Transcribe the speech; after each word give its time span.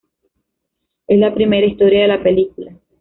Es 1.05 1.19
la 1.19 1.31
primera 1.35 1.67
historia 1.67 2.01
de 2.01 2.07
la 2.07 2.23
película. 2.23 2.75